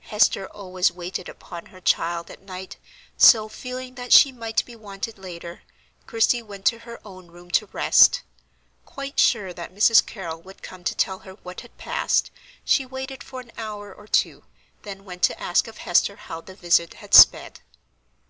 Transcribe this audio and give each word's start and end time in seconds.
Hester 0.00 0.46
always 0.48 0.92
waited 0.92 1.30
upon 1.30 1.64
her 1.72 1.80
child 1.80 2.30
at 2.30 2.42
night; 2.42 2.76
so, 3.16 3.48
feeling 3.48 3.94
that 3.94 4.12
she 4.12 4.30
might 4.30 4.62
be 4.66 4.76
wanted 4.76 5.16
later, 5.16 5.62
Christie 6.06 6.42
went 6.42 6.66
to 6.66 6.80
her 6.80 7.00
own 7.06 7.28
room 7.28 7.50
to 7.52 7.64
rest. 7.68 8.20
Quite 8.84 9.18
sure 9.18 9.54
that 9.54 9.74
Mrs. 9.74 10.04
Carrol 10.04 10.42
would 10.42 10.62
come 10.62 10.84
to 10.84 10.94
tell 10.94 11.20
her 11.20 11.36
what 11.42 11.62
had 11.62 11.78
passed, 11.78 12.30
she 12.66 12.84
waited 12.84 13.24
for 13.24 13.40
an 13.40 13.50
hour 13.56 13.94
or 13.94 14.06
two, 14.06 14.44
then 14.82 15.06
went 15.06 15.22
to 15.22 15.40
ask 15.40 15.66
of 15.66 15.78
Hester 15.78 16.16
how 16.16 16.42
the 16.42 16.54
visit 16.54 16.92
had 17.00 17.14
sped. 17.14 17.60